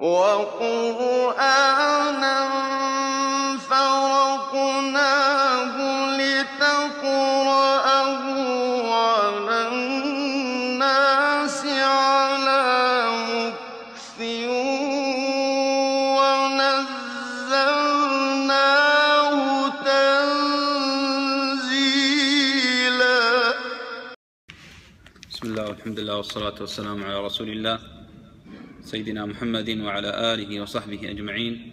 وَقُرْآنًا 0.00 1.58
فَرَقْنَاهُ 3.70 4.96
لِتَقْرَأَهُ 6.16 7.04
عَلَى 8.94 9.58
النَّاسِ 9.68 11.60
عَلَىٰ 11.66 13.12
مُكْثٍ 13.28 14.18
وَنَزَّلْنَاهُ 16.16 17.28
تَنزِيلًا. 19.84 20.80
بسم 25.28 25.44
الله 25.44 25.64
والحمد 25.68 25.98
لله 26.00 26.16
والصلاة 26.16 26.56
والسلام 26.60 27.04
على 27.04 27.20
رسول 27.20 27.48
الله. 27.48 27.89
سيدنا 28.90 29.26
محمد 29.26 29.70
وعلى 29.70 30.34
آله 30.34 30.60
وصحبه 30.60 31.10
أجمعين. 31.10 31.72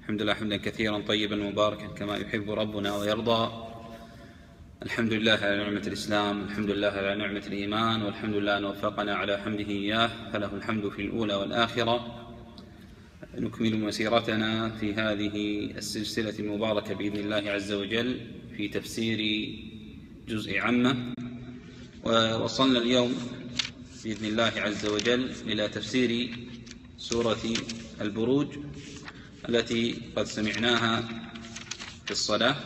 الحمد 0.00 0.22
لله 0.22 0.34
حمدا 0.34 0.56
كثيرا 0.56 0.98
طيبا 0.98 1.36
مباركا 1.36 1.86
كما 1.86 2.16
يحب 2.16 2.50
ربنا 2.50 2.96
ويرضى. 2.96 3.42
الحمد 4.82 5.12
لله 5.12 5.32
على 5.32 5.56
نعمة 5.56 5.84
الإسلام 5.86 6.42
الحمد 6.42 6.70
لله 6.70 6.88
على 6.88 7.14
نعمة 7.14 7.42
الإيمان 7.46 8.02
والحمد 8.02 8.34
لله 8.34 8.58
أن 8.58 8.64
وفقنا 8.64 9.14
على 9.14 9.38
حمده 9.38 9.68
إياه. 9.68 10.10
فله 10.32 10.54
الحمد 10.54 10.88
في 10.88 11.02
الأولى 11.02 11.34
والآخرة. 11.34 11.96
نكمل 13.38 13.80
مسيرتنا 13.80 14.68
في 14.68 14.94
هذه 14.94 15.36
السلسلة 15.76 16.38
المباركة 16.38 16.94
بإذن 16.94 17.16
الله 17.16 17.50
عز 17.50 17.72
وجل 17.72 18.20
في 18.56 18.68
تفسير 18.68 19.18
جزء 20.28 20.58
عمة. 20.58 21.14
ووصلنا 22.04 22.78
اليوم 22.78 23.12
بإذن 24.04 24.26
الله 24.26 24.52
عز 24.56 24.86
وجل 24.86 25.30
إلى 25.46 25.68
تفسير 25.68 26.30
سورة 27.02 27.42
البروج 28.00 28.46
التي 29.48 30.02
قد 30.16 30.24
سمعناها 30.24 31.00
في 32.04 32.10
الصلاة. 32.10 32.56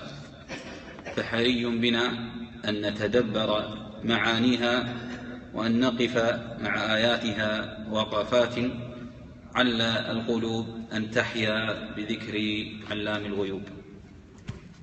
فحري 1.17 1.65
بنا 1.65 2.09
أن 2.69 2.87
نتدبر 2.87 3.79
معانيها 4.05 4.95
وأن 5.55 5.81
نقف 5.81 6.17
مع 6.61 6.95
آياتها 6.97 7.79
وقفات 7.91 8.55
عل 9.55 9.81
القلوب 9.83 10.67
أن 10.93 11.11
تحيا 11.11 11.91
بذكر 11.97 12.67
علام 12.91 13.27
الغيوب. 13.27 13.63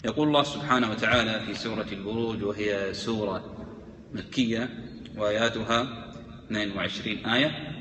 يقول 0.06 0.28
الله 0.28 0.44
سبحانه 0.44 0.92
وتعالى 0.92 1.46
في 1.46 1.54
سورة 1.54 1.88
البروج 1.92 2.44
وهي 2.44 2.94
سورة 2.94 3.68
مكية 4.14 4.70
وآياتها 5.18 6.12
22 6.48 7.26
آية. 7.26 7.73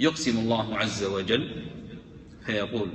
يقسم 0.00 0.38
الله 0.38 0.78
عز 0.78 1.04
وجل 1.04 1.64
فيقول 2.46 2.88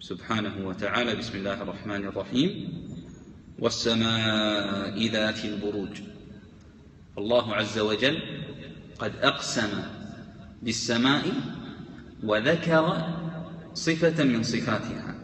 سبحانه 0.00 0.68
وتعالى 0.68 1.14
بسم 1.14 1.38
الله 1.38 1.62
الرحمن 1.62 2.04
الرحيم 2.04 2.68
والسماء 3.58 5.06
ذات 5.06 5.44
البروج 5.44 6.00
الله 7.18 7.54
عز 7.54 7.78
وجل 7.78 8.18
قد 8.98 9.12
أقسم 9.22 9.82
بالسماء 10.62 11.24
وذكر 12.24 13.14
صفة 13.74 14.24
من 14.24 14.42
صفاتها. 14.42 15.14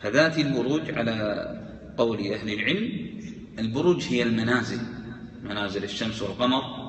فذات 0.00 0.38
البروج 0.38 0.90
على 0.90 1.46
قول 1.98 2.32
أهل 2.32 2.52
العلم 2.52 3.10
البروج 3.58 4.02
هي 4.08 4.22
المنازل 4.22 4.80
منازل 5.42 5.84
الشمس 5.84 6.22
والقمر 6.22 6.81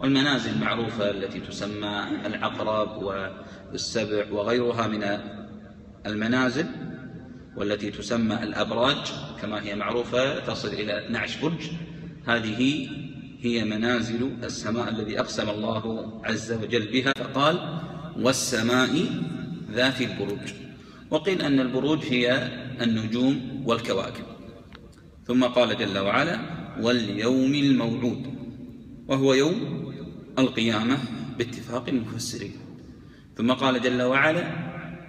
والمنازل 0.00 0.50
المعروفة 0.50 1.10
التي 1.10 1.40
تسمى 1.40 2.06
العقرب 2.26 3.02
والسبع 3.72 4.32
وغيرها 4.32 4.86
من 4.86 5.18
المنازل 6.06 6.66
والتي 7.56 7.90
تسمى 7.90 8.42
الأبراج 8.42 9.12
كما 9.42 9.62
هي 9.62 9.74
معروفة 9.74 10.38
تصل 10.38 10.68
إلى 10.68 11.06
12 11.06 11.42
برج. 11.42 11.70
هذه 12.26 12.88
هي 13.40 13.64
منازل 13.64 14.30
السماء 14.44 14.88
الذي 14.88 15.20
أقسم 15.20 15.50
الله 15.50 16.12
عز 16.24 16.52
وجل 16.52 16.92
بها 16.92 17.12
فقال 17.16 17.80
والسماء 18.16 18.90
ذات 19.72 20.00
البروج. 20.00 20.52
وقيل 21.10 21.42
أن 21.42 21.60
البروج 21.60 22.04
هي 22.04 22.48
النجوم 22.80 23.62
والكواكب. 23.66 24.24
ثم 25.26 25.44
قال 25.44 25.76
جل 25.76 25.98
وعلا 25.98 26.40
واليوم 26.80 27.54
الموعود 27.54 28.40
وهو 29.08 29.34
يوم 29.34 29.79
القيامة 30.40 30.98
باتفاق 31.38 31.88
المفسرين 31.88 32.52
ثم 33.36 33.52
قال 33.52 33.82
جل 33.82 34.02
وعلا 34.02 34.44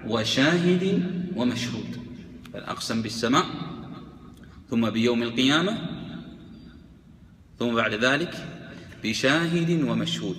وشاهد 0.07 1.03
ومشهود. 1.35 1.97
فالأقسم 2.53 3.01
بالسماء. 3.01 3.45
ثم 4.69 4.89
بيوم 4.89 5.23
القيامة. 5.23 5.77
ثم 7.59 7.75
بعد 7.75 7.93
ذلك 7.93 8.33
بشاهد 9.03 9.83
ومشهود. 9.83 10.37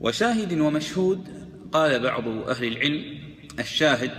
وشاهد 0.00 0.60
ومشهود 0.60 1.28
قال 1.72 2.02
بعض 2.02 2.28
أهل 2.28 2.64
العلم 2.64 3.18
الشاهد 3.58 4.10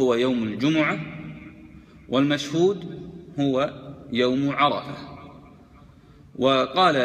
هو 0.00 0.14
يوم 0.14 0.42
الجمعة 0.42 1.00
والمشهود 2.08 3.10
هو 3.38 3.80
يوم 4.12 4.50
عرفة. 4.50 4.96
وقال 6.36 6.96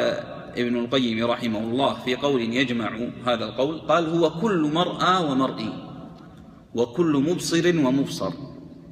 ابن 0.58 0.78
القيم 0.78 1.26
رحمه 1.26 1.60
الله 1.60 1.94
في 1.94 2.16
قول 2.16 2.42
يجمع 2.42 2.98
هذا 3.26 3.46
القول 3.46 3.80
قال 3.80 4.10
هو 4.10 4.30
كل 4.30 4.72
مرأى 4.74 5.24
ومرئي 5.24 5.74
وكل 6.76 7.24
مبصر 7.30 7.68
ومبصر 7.68 8.34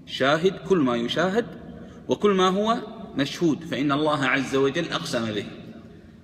شاهد 0.05 0.53
كل 0.69 0.77
ما 0.77 0.95
يشاهد 0.95 1.45
وكل 2.07 2.31
ما 2.31 2.47
هو 2.47 2.77
مشهود 3.17 3.63
فإن 3.63 3.91
الله 3.91 4.25
عز 4.25 4.55
وجل 4.55 4.91
أقسم 4.91 5.31
به 5.31 5.45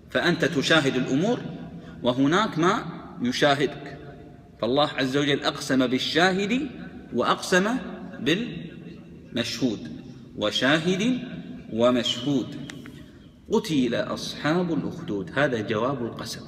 فأنت 0.09 0.45
تشاهد 0.45 0.95
الأمور 0.95 1.39
وهناك 2.03 2.59
ما 2.59 2.83
يشاهدك 3.21 3.97
فالله 4.61 4.89
عز 4.97 5.17
وجل 5.17 5.43
أقسم 5.43 5.87
بالشاهد 5.87 6.69
وأقسم 7.13 7.77
بالمشهود 8.19 9.79
وشاهد 10.37 11.19
ومشهود. 11.73 12.68
قتل 13.51 13.95
أصحاب 13.95 14.73
الأخدود. 14.73 15.39
هذا 15.39 15.61
جواب 15.61 16.05
القسم. 16.05 16.41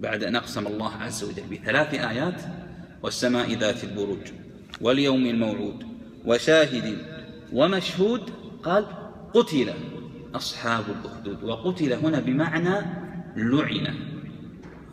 بعد 0.00 0.24
أن 0.24 0.36
أقسم 0.36 0.66
الله 0.66 0.92
عز 0.92 1.24
وجل 1.24 1.42
بثلاث 1.50 1.94
آيات 1.94 2.42
والسماء 3.02 3.54
ذات 3.54 3.84
البروج 3.84 4.32
واليوم 4.80 5.26
الموعود 5.26 5.86
وشاهد 6.26 6.98
ومشهود 7.52 8.30
قال 8.62 8.86
قتل 9.34 9.74
أصحاب 10.34 10.84
الأخدود. 10.90 11.44
وقتل 11.44 11.92
هنا 11.92 12.20
بمعنى 12.20 12.86
لعن 13.36 13.96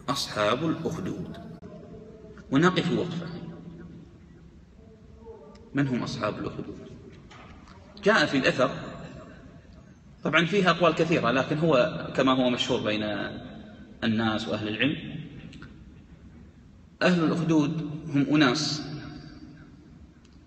أصحاب 0.09 0.65
الأخدود. 0.65 1.37
ونقف 2.51 2.91
وقفة. 2.91 3.27
من 5.73 5.87
هم 5.87 6.03
أصحاب 6.03 6.39
الأخدود؟ 6.39 6.77
جاء 8.03 8.25
في 8.25 8.37
الأثر 8.37 8.71
طبعا 10.27 10.45
فيها 10.45 10.69
أقوال 10.69 10.95
كثيرة 10.95 11.31
لكن 11.31 11.57
هو 11.57 12.07
كما 12.15 12.31
هو 12.31 12.49
مشهور 12.49 12.81
بين 12.81 13.03
الناس 14.03 14.47
وأهل 14.47 14.67
العلم 14.67 14.95
أهل 17.01 17.23
الأخدود 17.23 17.89
هم 18.07 18.35
أناس 18.35 18.81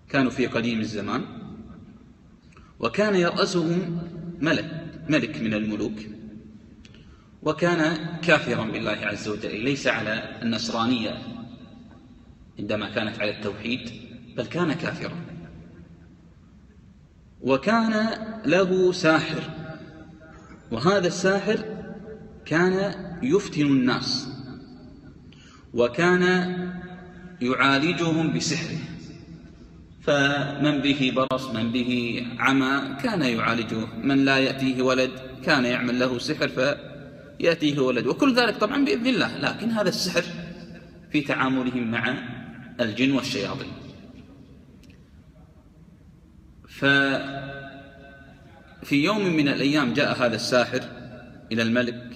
كانوا 0.09 0.31
في 0.31 0.47
قديم 0.47 0.81
الزمان 0.81 1.25
وكان 2.81 3.15
يرأسهم 3.15 3.99
ملك 4.41 4.87
ملك 5.09 5.41
من 5.41 5.55
الملوك 5.55 6.01
وكان 7.43 7.97
كافرا 8.23 8.65
بالله 8.65 8.99
عز 9.03 9.29
وجل 9.29 9.65
ليس 9.65 9.87
على 9.87 10.39
النصرانية 10.43 11.19
عندما 12.59 12.91
كانت 12.91 13.21
على 13.21 13.31
التوحيد 13.31 13.91
بل 14.37 14.47
كان 14.47 14.73
كافرا. 14.73 15.17
وكان 17.41 18.09
له 18.45 18.93
ساحر. 18.93 19.60
وهذا 20.73 21.07
الساحر 21.07 21.65
كان 22.47 22.95
يفتن 23.23 23.63
الناس 23.63 24.29
وكان 25.75 26.23
يعالجهم 27.41 28.33
بسحره. 28.33 28.79
فمن 30.03 30.79
به 30.79 31.13
برص 31.17 31.51
من 31.51 31.73
به 31.73 32.23
عمى 32.39 32.97
كان 33.03 33.23
يعالجه. 33.23 33.87
من 34.03 34.25
لا 34.25 34.39
يأتيه 34.39 34.83
ولد 34.83 35.11
كان 35.45 35.65
يعمل 35.65 35.99
له 35.99 36.19
سحر 36.19 36.49
فيأتيه 36.49 37.81
ولد. 37.81 38.07
وكل 38.07 38.35
ذلك 38.35 38.57
طبعا 38.57 38.85
بإذن 38.85 39.07
الله. 39.07 39.39
لكن 39.39 39.71
هذا 39.71 39.89
السحر 39.89 40.25
في 41.13 41.21
تعاملهم 41.21 41.91
مع 41.91 42.15
الجن 42.81 43.13
والشياطين. 43.13 43.73
ففي 48.83 49.05
يوم 49.05 49.27
من 49.37 49.49
الأيام 49.49 49.93
جاء 49.93 50.27
هذا 50.27 50.35
الساحر 50.35 50.81
إلى 51.53 51.63
الملك 51.63 52.11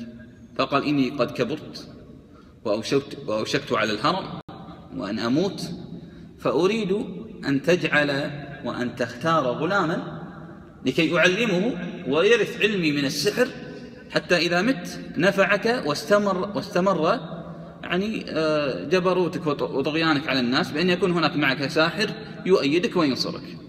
فقال 0.56 0.84
إني 0.84 1.10
قد 1.10 1.30
كبرت 1.30 1.88
وأوشكت, 2.64 3.18
وأوشكت 3.26 3.72
على 3.72 3.92
الهرم 3.92 4.40
وأن 4.96 5.18
أموت 5.18 5.70
فأريد 6.38 6.92
أن 7.46 7.62
تجعل 7.62 8.30
وأن 8.64 8.96
تختار 8.96 9.46
غلاما 9.46 10.22
لكي 10.86 11.18
أعلمه 11.18 11.72
ويرث 12.08 12.62
علمي 12.62 12.92
من 12.92 13.04
السحر 13.04 13.48
حتى 14.10 14.36
إذا 14.36 14.62
مت 14.62 15.00
نفعك 15.16 15.82
واستمر, 15.86 16.50
واستمر 16.54 17.20
يعني 17.82 18.24
آه، 18.28 18.84
جبروتك 18.84 19.46
وطغيانك 19.46 20.28
على 20.28 20.40
الناس 20.40 20.70
بأن 20.70 20.90
يكون 20.90 21.10
هناك 21.10 21.36
معك 21.36 21.66
ساحر 21.66 22.10
يؤيدك 22.46 22.96
وينصرك. 22.96 23.63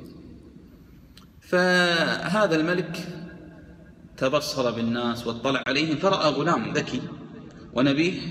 فهذا 1.47 2.55
الملك 2.55 3.07
تبصر 4.17 4.71
بالناس 4.71 5.27
واطلع 5.27 5.63
عليهم 5.67 5.97
فرأى 5.97 6.29
غلام 6.29 6.73
ذكي 6.73 7.01
ونبيه 7.73 8.21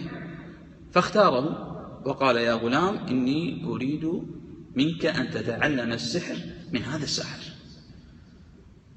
فاختاره 0.93 1.75
وقال 2.05 2.37
يا 2.37 2.55
غلام 2.55 2.97
إني 2.97 3.65
أريد 3.67 4.23
منك 4.77 5.07
أن 5.07 5.31
تتعلم 5.31 5.93
السحر 5.93 6.37
من 6.73 6.83
هذا 6.83 7.05
الساحر 7.05 7.43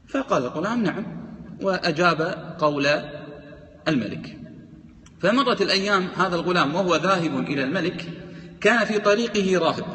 فقال 0.07 0.43
الغلام 0.43 0.83
نعم. 0.83 1.27
وأجاب 1.61 2.21
قول 2.59 2.87
الملك. 3.87 4.37
فمرت 5.19 5.61
الأيام 5.61 6.07
هذا 6.17 6.35
الغلام 6.35 6.75
وهو 6.75 6.95
ذاهب 6.95 7.39
إلى 7.39 7.63
الملك 7.63 8.09
كان 8.61 8.85
في 8.85 8.99
طريقه 8.99 9.59
راهب. 9.59 9.85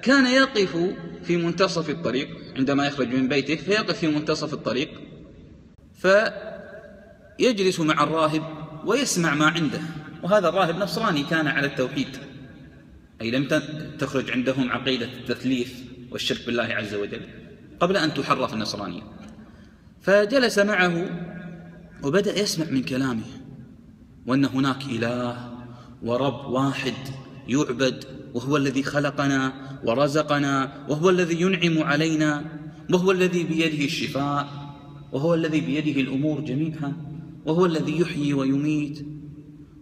فكان 0.00 0.26
يقف 0.26 0.76
في 1.24 1.36
منتصف 1.36 1.90
الطريق 1.90 2.28
عندما 2.56 2.86
يخرج 2.86 3.08
من 3.08 3.28
بيته 3.28 3.56
فيقف 3.56 3.98
في 3.98 4.08
منتصف 4.08 4.54
الطريق 4.54 4.90
فيجلس 7.38 7.80
مع 7.80 8.02
الراهب 8.02 8.42
ويسمع 8.84 9.34
ما 9.34 9.46
عنده. 9.46 9.80
وهذا 10.22 10.48
الراهب 10.48 10.76
نصراني 10.76 11.22
كان 11.22 11.46
على 11.46 11.66
التوحيد. 11.66 12.08
أي 13.20 13.30
لم 13.30 13.48
تخرج 13.98 14.30
عندهم 14.30 14.72
عقيدة 14.72 15.06
التثليث 15.06 15.72
والشرك 16.10 16.46
بالله 16.46 16.62
عز 16.62 16.94
وجل 16.94 17.20
قبل 17.80 17.96
أن 17.96 18.14
تحرف 18.14 18.54
النصرانية. 18.54 19.02
فجلس 20.02 20.58
معه 20.58 21.06
وبدأ 22.02 22.40
يسمع 22.40 22.66
من 22.70 22.82
كلامه. 22.82 23.26
وأن 24.26 24.44
هناك 24.44 24.82
إله 24.84 25.50
ورب 26.02 26.50
واحد 26.50 26.94
يعبد 27.48 28.19
وهو 28.34 28.56
الذي 28.56 28.82
خلقنا 28.82 29.52
ورزقنا 29.84 30.72
وهو 30.88 31.10
الذي 31.10 31.40
ينعم 31.40 31.82
علينا 31.82 32.44
وهو 32.92 33.10
الذي 33.10 33.44
بيده 33.44 33.84
الشفاء 33.84 34.48
وهو 35.12 35.34
الذي 35.34 35.60
بيده 35.60 36.00
الأمور 36.00 36.40
جميعها 36.40 36.92
وهو 37.46 37.66
الذي 37.66 38.00
يحيي 38.00 38.34
ويميت 38.34 39.06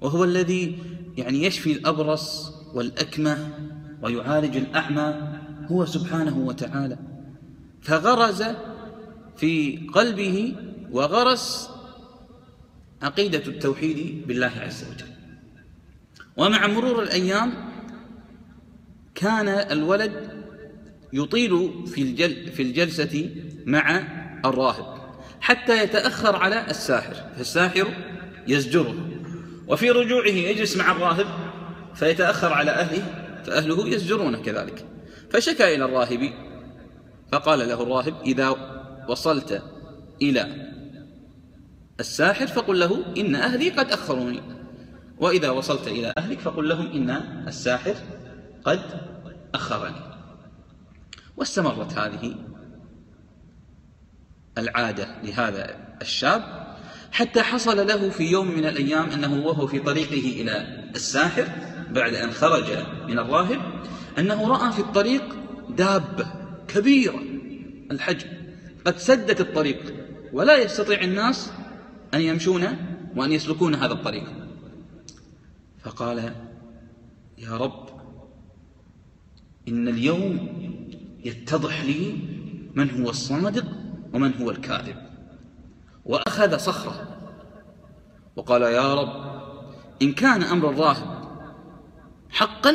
وهو 0.01 0.25
الذي 0.25 0.79
يعني 1.17 1.45
يشفي 1.45 1.73
الأبرص 1.73 2.53
والأكمة 2.75 3.49
ويعالج 4.03 4.57
الأعمى 4.57 5.15
هو 5.71 5.85
سبحانه 5.85 6.39
وتعالى. 6.39 6.99
فغرز 7.83 8.45
في 9.37 9.77
قلبه 9.95 10.55
وغرس 10.91 11.71
عقيدة 13.03 13.43
التوحيد 13.47 14.27
بالله 14.27 14.53
عز 14.57 14.85
وجل. 14.85 15.13
ومع 16.37 16.67
مرور 16.67 17.03
الأيام 17.03 17.53
كان 19.19 19.49
الولد 19.49 20.13
يطيل 21.13 21.87
في, 21.87 22.03
الجل 22.03 22.53
في 22.53 22.63
الجلسة 22.63 23.31
مع 23.67 24.03
الراهب 24.45 24.99
حتى 25.41 25.83
يتأخر 25.83 26.37
على 26.37 26.67
الساحر 26.71 27.15
فالساحر 27.37 27.89
يزجره 28.49 28.95
وفي 29.69 29.91
رجوعه 29.91 30.27
يجلس 30.27 30.77
مع 30.77 30.93
الراهب 30.93 31.27
فيتأخر 31.95 32.53
على 32.53 32.71
أهله 32.71 33.03
فأهله 33.45 33.89
يزجرونه 33.89 34.39
كذلك. 34.39 34.85
فشكى 35.31 35.75
إلى 35.75 35.85
الراهب 35.85 36.33
فقال 37.33 37.59
له 37.59 37.83
الراهب 37.83 38.15
إذا 38.27 38.57
وصلت 39.09 39.63
إلى 40.23 40.71
الساحر 42.01 42.47
فقل 42.47 42.81
له 42.81 43.05
إن 43.17 43.35
أهلي 43.35 43.71
قد 43.71 43.93
أخروني 43.93 44.41
وإذا 45.19 45.51
وصلت 45.51 45.89
إلى 45.89 46.13
أهلك 46.19 46.39
فقل 46.39 46.69
لهم 46.69 46.87
إن 46.87 47.11
الساحر 47.49 47.95
قد 48.65 49.01
أخرني. 49.55 50.09
واستمرت 51.37 51.99
هذه 51.99 52.35
العادة 54.59 55.23
لهذا 55.23 55.77
الشاب 56.03 56.69
حتى 57.13 57.43
حصل 57.43 57.87
له 57.87 58.11
في 58.11 58.25
يوم 58.25 58.51
من 58.51 58.67
الأيام 58.67 59.11
أنه 59.11 59.47
وهو 59.47 59.67
في 59.67 59.79
طريقه 59.79 60.43
إلى 60.43 60.85
الساحر 60.95 61.49
بعد 61.91 62.15
أن 62.15 62.31
خرج 62.31 62.65
من 63.09 63.19
الراهب 63.19 63.61
أنه 64.19 64.49
رأى 64.49 64.73
في 64.73 64.79
الطريق 64.79 65.23
دابة 65.69 66.27
كبيرة 66.69 67.23
الحجم. 67.91 68.29
قد 68.87 68.99
سدت 68.99 69.41
الطريق 69.41 69.95
ولا 70.33 70.57
يستطيع 70.57 71.01
الناس 71.01 71.53
أن 72.15 72.21
يمشون 72.21 72.77
وأن 73.17 73.33
يسلكون 73.33 73.75
هذا 73.75 73.93
الطريق. 73.93 74.25
فقال 75.85 76.33
يا 77.39 77.57
رب 77.57 77.88
إن 79.69 79.89
اليوم 79.89 80.49
يتضح 81.25 81.85
لي 81.85 82.19
من 82.75 82.91
هو 83.01 83.11
الصادق 83.11 83.67
ومن 84.13 84.35
هو 84.35 84.51
الكاذب. 84.51 84.97
وأخذ 86.05 86.57
صخرة 86.57 87.19
وقال 88.37 88.63
يا 88.63 88.95
رب 88.95 89.43
إن 90.03 90.13
كان 90.13 90.43
أمر 90.43 90.71
الراهب 90.71 91.19
حقا 92.31 92.75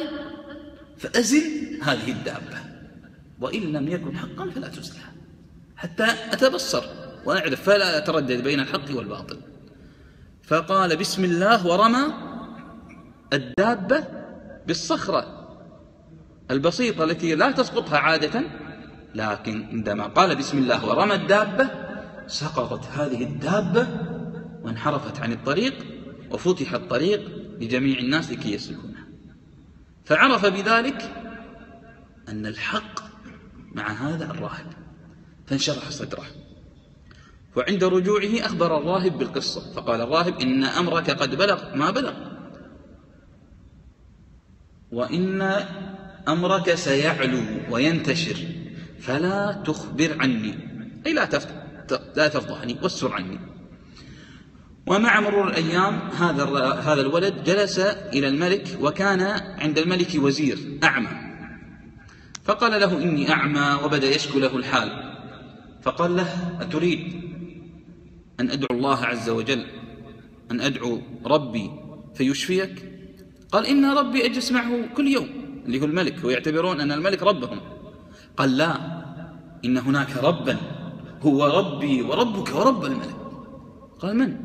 فأزل 0.97 1.41
هذه 1.83 2.11
الدابة 2.11 2.57
وإن 3.39 3.61
لم 3.61 3.87
يكن 3.87 4.17
حقا 4.17 4.49
فلا 4.49 4.67
تزلها 4.67 5.13
حتى 5.75 6.05
أتبصر 6.31 6.83
وأعرف 7.25 7.61
فلا 7.61 7.97
أتردد 7.97 8.43
بين 8.43 8.59
الحق 8.59 8.95
والباطل. 8.95 9.37
فقال 10.43 10.97
بسم 10.97 11.23
الله 11.23 11.67
ورمى 11.67 12.13
الدابة 13.33 14.03
بالصخرة. 14.67 15.42
البسيطة 16.51 17.03
التي 17.03 17.35
لا 17.35 17.51
تسقطها 17.51 17.97
عادة 17.97 18.43
لكن 19.15 19.63
عندما 19.63 20.07
قال 20.07 20.35
بسم 20.35 20.57
الله 20.57 20.85
ورمى 20.85 21.15
الدابة 21.15 21.69
سقطت 22.27 22.85
هذه 22.85 23.23
الدابة 23.23 23.87
وانحرفت 24.63 25.19
عن 25.19 25.31
الطريق 25.31 25.73
وفتح 26.31 26.73
الطريق 26.73 27.31
لجميع 27.59 27.99
الناس 27.99 28.31
لكي 28.31 28.53
يسلكونها. 28.53 29.07
فعرف 30.05 30.45
بذلك 30.45 31.11
أن 32.29 32.45
الحق 32.45 32.99
مع 33.71 33.91
هذا 33.91 34.25
الراهب 34.25 34.73
فانشرح 35.45 35.89
صدره. 35.89 36.25
وعند 37.55 37.83
رجوعه 37.83 38.45
أخبر 38.45 38.77
الراهب 38.77 39.17
بالقصة 39.17 39.73
فقال 39.73 40.01
الراهب 40.01 40.41
إن 40.41 40.63
أمرك 40.63 41.09
قد 41.09 41.35
بلغ 41.35 41.75
ما 41.75 41.91
بلغ. 41.91 42.13
وإن 44.91 45.41
أمرك 46.27 46.75
سيعلو 46.75 47.41
وينتشر. 47.69 48.37
فلا 48.99 49.63
تخبر 49.65 50.17
عني. 50.19 50.53
أي 51.05 51.13
لا 51.13 51.29
لا 52.15 52.27
تفضحني 52.27 52.77
واستر 52.83 53.13
عني. 53.13 53.39
ومع 54.87 55.19
مرور 55.19 55.47
الأيام 55.47 55.99
هذا 56.19 56.43
هذا 56.73 57.01
الولد 57.01 57.43
جلس 57.43 57.79
إلى 57.79 58.27
الملك 58.27 58.77
وكان 58.81 59.21
عند 59.59 59.77
الملك 59.77 60.11
وزير 60.15 60.57
أعمى. 60.83 61.09
فقال 62.43 62.81
له 62.81 63.03
إني 63.03 63.31
أعمى 63.31 63.79
وبدأ 63.83 64.15
يشكو 64.15 64.39
له 64.39 64.57
الحال. 64.57 65.15
فقال 65.81 66.15
له 66.15 66.57
أتريد 66.61 67.23
أن 68.39 68.49
أدعو 68.49 68.77
الله 68.77 69.05
عز 69.05 69.29
وجل 69.29 69.65
أن 70.51 70.61
أدعو 70.61 71.01
ربي 71.25 71.71
فيشفيك؟ 72.15 72.89
قال 73.51 73.65
إن 73.65 73.85
ربي 73.85 74.25
أجلس 74.25 74.51
معه 74.51 74.87
كل 74.95 75.07
يوم. 75.07 75.42
اللي 75.65 75.81
هو 75.81 75.85
الملك 75.85 76.23
ويعتبرون 76.23 76.81
أن 76.81 76.91
الملك 76.91 77.23
ربهم. 77.23 77.59
قال 78.37 78.57
لا 78.57 78.75
إن 79.65 79.77
هناك 79.77 80.17
ربا 80.17 80.57
هو 81.21 81.45
ربي 81.45 82.01
وربك 82.01 82.55
ورب 82.55 82.85
الملك. 82.85 83.15
قال 83.99 84.17
من؟ 84.17 84.37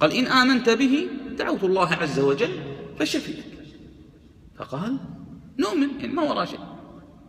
قال 0.00 0.12
إن 0.12 0.26
آمنت 0.26 0.70
به 0.70 1.08
دعوت 1.38 1.64
الله 1.64 1.92
عز 1.92 2.18
وجل 2.20 2.50
فشفيك 2.98 3.44
فقال 4.56 4.98
نؤمن 5.58 5.88
يعني 6.00 6.12
ما 6.12 6.22
وراء 6.22 6.44
شيء 6.44 6.60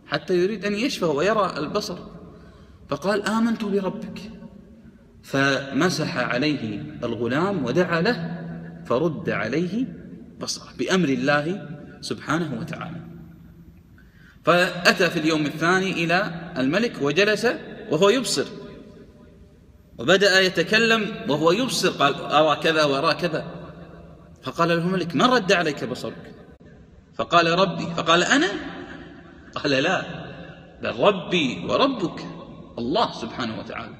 حتى 0.06 0.42
يريد 0.42 0.64
أن 0.64 0.74
يشفى 0.74 1.04
ويرى 1.04 1.54
البصر. 1.56 1.98
فقال 2.88 3.22
آمنت 3.22 3.64
بربك. 3.64 4.32
فمسح 5.22 6.16
عليه 6.16 6.82
الغلام 7.04 7.64
ودعا 7.64 8.00
له 8.00 8.44
فرد 8.86 9.30
عليه 9.30 9.86
بصره 10.40 10.68
بأمر 10.78 11.08
الله 11.08 11.68
سبحانه 12.00 12.58
وتعالى. 12.60 13.07
فأتى 14.44 15.10
في 15.10 15.18
اليوم 15.18 15.46
الثاني 15.46 15.92
إلى 15.92 16.50
الملك 16.58 17.02
وجلس 17.02 17.46
وهو 17.90 18.08
يبصر. 18.08 18.46
وبدأ 19.98 20.40
يتكلم 20.40 21.16
وهو 21.28 21.52
يبصر 21.52 21.90
قال 21.90 22.14
أرى 22.14 22.56
كذا 22.62 22.84
وأرى 22.84 23.14
كذا. 23.14 23.46
فقال 24.42 24.68
له 24.68 24.74
الملك 24.74 25.14
من 25.14 25.22
رد 25.22 25.52
عليك 25.52 25.84
بصرك؟ 25.84 26.34
فقال 27.14 27.58
ربي. 27.58 27.86
فقال 27.86 28.22
أنا؟ 28.22 28.48
قال 29.54 29.70
لا 29.70 30.02
بل 30.82 31.00
ربي 31.00 31.66
وربك 31.68 32.26
الله 32.78 33.12
سبحانه 33.12 33.58
وتعالى. 33.58 33.94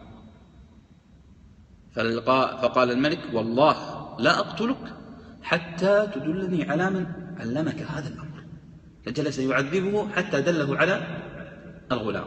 فقال 2.62 2.90
الملك 2.90 3.20
والله 3.32 3.76
لا 4.18 4.38
أقتلك 4.38 4.94
حتى 5.42 6.08
تدلني 6.14 6.70
على 6.70 6.90
من 6.90 7.06
علمك 7.40 7.82
هذا 7.82 8.08
الأمر. 8.08 8.27
فجلس 9.08 9.38
يعذبه 9.38 10.08
حتى 10.08 10.40
دله 10.40 10.76
على 10.76 11.22
الغلام. 11.92 12.24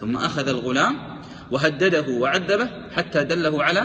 ثم 0.00 0.16
أخذ 0.16 0.48
الغلام 0.48 1.20
وهدده 1.50 2.08
وعذبه 2.08 2.70
حتى 2.90 3.24
دله 3.24 3.62
على 3.62 3.82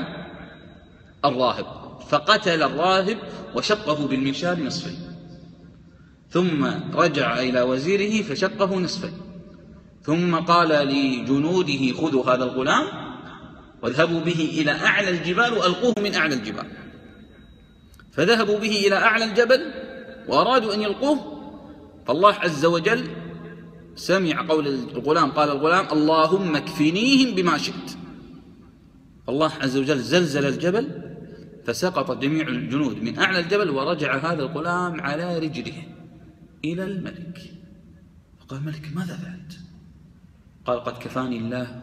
الراهب. 1.25 1.65
فقتل 2.09 2.63
الراهب 2.63 3.17
وشقه 3.55 4.07
بالمنشار 4.07 4.59
نصفين. 4.59 4.99
ثم 6.29 6.65
رجع 6.93 7.39
إلى 7.39 7.61
وزيره 7.61 8.23
فشقه 8.23 8.79
نصفين. 8.79 9.13
ثم 10.03 10.35
قال 10.35 10.69
لجنوده 10.69 11.93
خذوا 11.93 12.35
هذا 12.35 12.43
الغلام 12.43 12.83
واذهبوا 13.81 14.19
به 14.19 14.61
إلى 14.61 14.71
أعلى 14.71 15.09
الجبال 15.09 15.53
وألقوه 15.53 15.93
من 15.97 16.15
أعلى 16.15 16.35
الجبال. 16.35 16.67
فذهبوا 18.11 18.59
به 18.59 18.83
إلى 18.87 18.95
أعلى 18.95 19.25
الجبل 19.25 19.73
وأرادوا 20.27 20.73
أن 20.73 20.81
يلقوه 20.81 21.36
فالله 22.07 22.33
عز 22.33 22.65
وجل 22.65 23.07
سمع 23.95 24.41
قول 24.47 24.67
الغلام 24.67 25.31
قال 25.31 25.49
الغلام 25.49 25.85
اللهم 25.91 26.55
اكفنيهم 26.55 27.35
بما 27.35 27.57
شئت. 27.57 27.97
الله 29.29 29.51
عز 29.61 29.77
وجل 29.77 29.99
زلزل 29.99 30.45
الجبل 30.45 31.01
فسقط 31.65 32.11
جميع 32.11 32.47
الجنود 32.47 33.03
من 33.03 33.19
أعلى 33.19 33.39
الجبل 33.39 33.69
ورجع 33.69 34.17
هذا 34.17 34.41
الغلام 34.43 35.01
على 35.01 35.39
رجله 35.39 35.83
إلى 36.65 36.83
الملك. 36.83 37.39
فقال 38.39 38.59
الملك 38.59 38.91
ماذا 38.95 39.17
فعلت؟ 39.17 39.59
قال 40.65 40.79
قد 40.79 41.03
كفاني 41.03 41.37
الله 41.37 41.81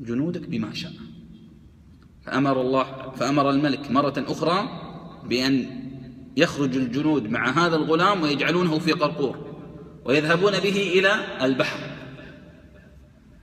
جنودك 0.00 0.48
بما 0.48 0.74
شاء. 0.74 0.92
فأمر 2.22 2.60
الله 2.60 3.10
فأمر 3.10 3.50
الملك 3.50 3.90
مرة 3.90 4.14
أخرى 4.18 4.68
بأن 5.28 5.81
يخرج 6.36 6.76
الجنود 6.76 7.30
مع 7.30 7.50
هذا 7.50 7.76
الغلام 7.76 8.22
ويجعلونه 8.22 8.78
في 8.78 8.92
قرقور 8.92 9.52
ويذهبون 10.04 10.52
به 10.52 10.92
إلى 10.98 11.10
البحر. 11.42 11.78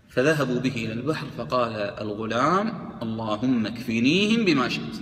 فذهبوا 0.09 0.59
به 0.59 0.75
إلى 0.75 0.93
البحر 0.93 1.27
فقال 1.37 1.71
الغلام 1.75 2.97
اللهم 3.01 3.65
اكفنيهم 3.65 4.45
بما 4.45 4.69
شئت. 4.69 5.01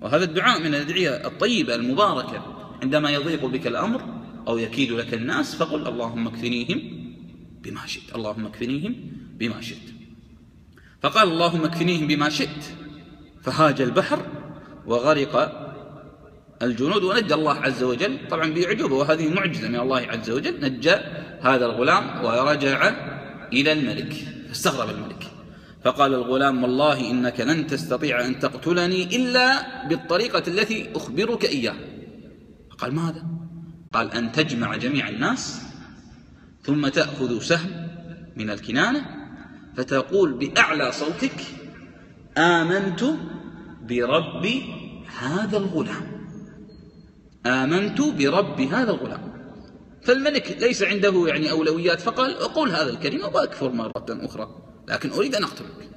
وهذا 0.00 0.24
الدعاء 0.24 0.60
من 0.60 0.66
الأدعية 0.66 1.26
الطيبة 1.26 1.74
المباركة. 1.74 2.70
عندما 2.82 3.10
يضيق 3.10 3.46
بك 3.46 3.66
الأمر 3.66 4.02
أو 4.48 4.58
يكيد 4.58 4.92
لك 4.92 5.14
الناس 5.14 5.54
فقل 5.54 5.86
اللهم 5.86 6.26
اكفنيهم 6.26 6.80
بما 7.62 7.86
شئت. 7.86 8.14
اللهم 8.14 8.46
اكفنيهم 8.46 8.94
بما 9.38 9.60
شئت. 9.60 9.94
فقال 11.02 11.28
اللهم 11.28 11.64
اكفنيهم 11.64 12.06
بما 12.06 12.28
شئت. 12.28 12.64
فهاج 13.42 13.80
البحر 13.80 14.26
وغرق 14.86 15.69
الجنود 16.62 17.02
ونجى 17.04 17.34
الله 17.34 17.54
عز 17.54 17.82
وجل 17.82 18.28
طبعا 18.30 18.50
بإعجوبة 18.50 18.94
وهذه 18.94 19.34
معجزة 19.34 19.68
من 19.68 19.80
الله 19.80 20.00
عز 20.00 20.30
وجل 20.30 20.60
نجى 20.60 20.94
هذا 21.42 21.66
الغلام 21.66 22.24
ورجع 22.24 22.94
إلى 23.52 23.72
الملك 23.72 24.12
فاستغرب 24.48 24.90
الملك. 24.90 25.26
فقال 25.84 26.14
الغلام 26.14 26.62
والله 26.62 27.10
إنك 27.10 27.40
لن 27.40 27.66
تستطيع 27.66 28.24
أن 28.24 28.38
تقتلني 28.38 29.16
إلا 29.16 29.46
بالطريقة 29.88 30.42
التي 30.48 30.88
أخبرك 30.96 31.44
إياها. 31.44 31.80
قال 32.78 32.94
ماذا؟ 32.94 33.24
قال 33.92 34.12
أن 34.12 34.32
تجمع 34.32 34.76
جميع 34.76 35.08
الناس 35.08 35.62
ثم 36.62 36.88
تأخذ 36.88 37.40
سهم 37.40 37.88
من 38.36 38.50
الكنانة 38.50 39.06
فتقول 39.76 40.32
بأعلى 40.32 40.92
صوتك 40.92 41.40
آمنت 42.38 43.04
برب 43.88 44.46
هذا 45.18 45.56
الغلام. 45.56 46.19
آمنت 47.46 48.00
برب 48.00 48.60
هذا 48.60 48.90
الغلام. 48.90 49.30
فالملك 50.02 50.56
ليس 50.60 50.82
عنده 50.82 51.24
يعني 51.26 51.50
أولويات 51.50 52.00
فقال 52.00 52.36
أقول 52.36 52.70
هذا 52.70 52.90
الكلمة 52.90 53.26
وأكفر 53.26 53.72
مرة 53.72 54.06
أخرى 54.08 54.48
لكن 54.88 55.10
أريد 55.10 55.34
أن 55.34 55.44
أقتلك. 55.44 55.90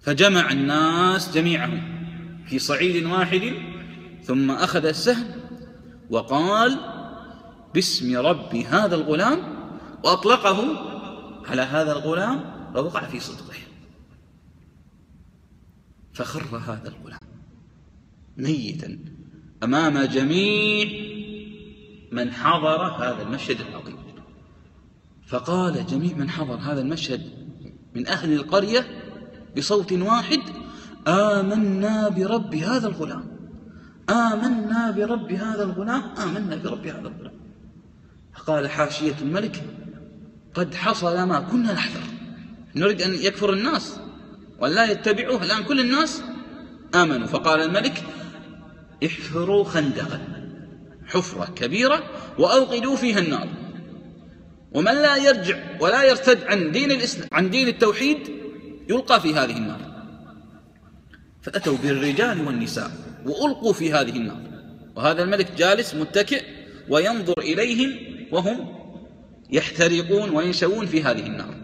فجمع 0.00 0.50
الناس 0.52 1.34
جميعهم 1.34 2.00
في 2.46 2.58
صعيد 2.58 3.06
واحد 3.06 3.52
ثم 4.24 4.50
أخذ 4.50 4.86
السهم 4.86 5.26
وقال 6.10 6.78
باسم 7.74 8.16
رب 8.16 8.56
هذا 8.56 8.94
الغلام 8.94 9.38
وأطلقه 10.04 10.86
على 11.46 11.62
هذا 11.62 11.92
الغلام 11.92 12.44
ووقع 12.74 13.06
في 13.06 13.20
صدقه. 13.20 13.56
فخر 16.12 16.56
هذا 16.56 16.88
الغلام 16.88 17.20
ميتا. 18.36 18.98
أمام 19.64 20.02
جميع 20.02 20.86
من 22.12 22.32
حضر 22.32 22.82
هذا 22.82 23.22
المشهد 23.22 23.60
العظيم. 23.60 23.96
فقال 25.26 25.86
جميع 25.86 26.16
من 26.16 26.30
حضر 26.30 26.54
هذا 26.54 26.80
المشهد 26.80 27.22
من 27.94 28.06
أهل 28.06 28.32
القرية 28.32 28.86
بصوت 29.56 29.92
واحد 29.92 30.40
آمنا 31.08 32.08
برب 32.08 32.54
هذا 32.54 32.88
الغلام. 32.88 33.24
آمنا 34.10 34.90
برب 34.90 35.32
هذا 35.32 35.62
الغلام. 35.62 36.02
آمنا 36.02 36.56
برب 36.56 36.86
هذا 36.86 37.08
الغلام. 37.08 37.32
فقال 38.34 38.68
حاشية 38.68 39.14
الملك 39.22 39.64
قد 40.54 40.74
حصل 40.74 41.22
ما 41.28 41.40
كنا 41.40 41.72
نحذر. 41.72 42.02
نريد 42.76 43.02
أن 43.02 43.14
يكفر 43.14 43.52
الناس 43.52 44.00
ولا 44.58 44.90
يتبعوه. 44.90 45.42
الآن 45.42 45.62
كل 45.62 45.80
الناس 45.80 46.22
آمنوا. 46.94 47.26
فقال 47.26 47.60
الملك 47.60 48.02
احفروا 49.04 49.64
خندقا 49.64 50.20
حفرة 51.06 51.44
كبيرة 51.44 52.02
وأوقدوا 52.38 52.96
فيها 52.96 53.18
النار. 53.18 53.48
ومن 54.72 54.94
لا 54.94 55.16
يرجع 55.16 55.58
ولا 55.80 56.02
يرتد 56.02 56.44
عن 56.44 56.70
دين 56.72 56.90
الإسلام 56.90 57.28
عن 57.32 57.50
دين 57.50 57.68
التوحيد 57.68 58.18
يلقى 58.88 59.20
في 59.20 59.34
هذه 59.34 59.56
النار. 59.56 59.80
فأتوا 61.42 61.76
بالرجال 61.76 62.46
والنساء 62.46 62.90
وألقوا 63.26 63.72
في 63.72 63.92
هذه 63.92 64.16
النار. 64.16 64.42
وهذا 64.96 65.22
الملك 65.22 65.52
جالس 65.58 65.94
متكئ 65.94 66.44
وينظر 66.88 67.38
إليهم 67.38 67.96
وهم 68.32 68.68
يحترقون 69.50 70.30
وينشوون 70.30 70.86
في 70.86 71.02
هذه 71.02 71.26
النار. 71.26 71.54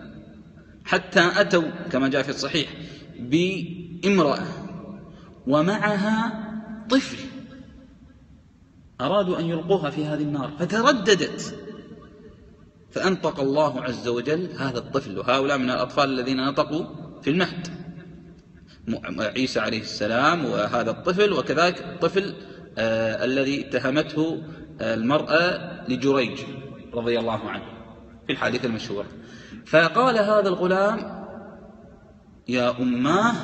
حتى 0.84 1.30
أتوا 1.36 1.70
كما 1.92 2.08
جاء 2.08 2.22
في 2.22 2.28
الصحيح 2.28 2.68
بامرأة 3.18 4.46
ومعها 5.46 6.45
طفل 6.90 7.18
أرادوا 9.00 9.38
أن 9.38 9.44
يلقوها 9.44 9.90
في 9.90 10.04
هذه 10.04 10.22
النار 10.22 10.50
فترددت. 10.58 11.60
فأنطق 12.90 13.40
الله 13.40 13.82
عز 13.82 14.08
وجل 14.08 14.48
هذا 14.58 14.78
الطفل 14.78 15.18
وهؤلاء 15.18 15.58
من 15.58 15.70
الأطفال 15.70 16.10
الذين 16.10 16.46
نطقوا 16.46 16.84
في 17.22 17.30
المهد. 17.30 17.68
عيسى 19.18 19.60
عليه 19.60 19.80
السلام 19.80 20.44
وهذا 20.44 20.90
الطفل 20.90 21.32
وكذلك 21.32 21.80
الطفل 21.80 22.34
آه 22.78 23.24
الذي 23.24 23.68
اتهمته 23.68 24.42
المرأة 24.80 25.70
لجريج 25.88 26.38
رضي 26.94 27.18
الله 27.18 27.50
عنه 27.50 27.64
في 28.26 28.32
الحادث 28.32 28.64
المشهور. 28.64 29.04
فقال 29.66 30.18
هذا 30.18 30.48
الغلام 30.48 31.26
يا 32.48 32.70
أماه 32.78 33.34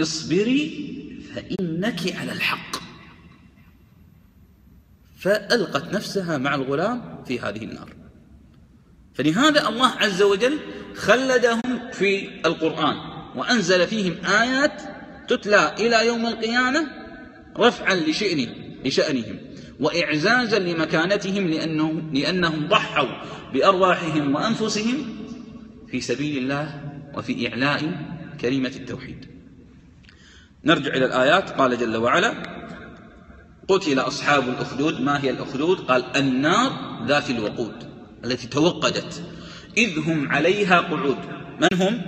اصبري 0.00 0.93
فإنك 1.34 2.16
على 2.16 2.32
الحق. 2.32 2.76
فألقت 5.18 5.94
نفسها 5.94 6.38
مع 6.38 6.54
الغلام 6.54 7.24
في 7.24 7.40
هذه 7.40 7.64
النار. 7.64 7.92
فلهذا 9.14 9.68
الله 9.68 9.90
عز 9.90 10.22
وجل 10.22 10.58
خلدهم 10.94 11.90
في 11.92 12.28
القرآن 12.46 12.96
وأنزل 13.36 13.86
فيهم 13.86 14.14
آيات 14.24 14.82
تتلى 15.28 15.74
إلى 15.78 16.06
يوم 16.06 16.26
القيامة 16.26 16.86
رفعا 17.58 17.94
لشأن 17.94 18.48
لشأنهم 18.84 19.38
وإعزازا 19.80 20.58
لمكانتهم 20.58 21.48
لأنهم, 21.48 22.14
لأنهم 22.14 22.66
ضحوا 22.68 23.08
بأرواحهم 23.52 24.34
وأنفسهم 24.34 25.26
في 25.90 26.00
سبيل 26.00 26.38
الله 26.38 26.80
وفي 27.14 27.48
إعلاء 27.48 28.06
كلمة 28.40 28.72
التوحيد. 28.76 29.33
نرجع 30.66 30.90
إلى 30.94 31.04
الآيات. 31.04 31.50
قال 31.50 31.78
جل 31.78 31.96
وعلا 31.96 32.34
قتل 33.68 33.98
أصحاب 33.98 34.48
الأخدود. 34.48 35.00
ما 35.00 35.24
هي 35.24 35.30
الأخدود؟ 35.30 35.78
قال 35.78 36.16
النار 36.16 36.72
ذات 37.06 37.30
الوقود 37.30 37.74
التي 38.24 38.46
توقدت. 38.46 39.22
إذ 39.76 39.98
هم 39.98 40.32
عليها 40.32 40.80
قعود. 40.80 41.18
من 41.60 41.80
هم؟ 41.80 42.00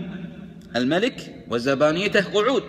الملك 0.77 1.45
وزبانيته 1.51 2.33
قعود. 2.33 2.63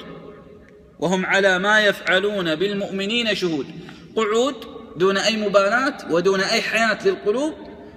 وهم 0.99 1.25
على 1.25 1.59
ما 1.59 1.79
يفعلون 1.79 2.55
بالمؤمنين 2.55 3.35
شهود. 3.35 3.67
قعود 4.15 4.55
دون 4.97 5.17
أي 5.17 5.47
مبالاة 5.47 5.97
ودون 6.11 6.39
أي 6.39 6.61
حياة 6.61 7.07
للقلوب 7.07 7.53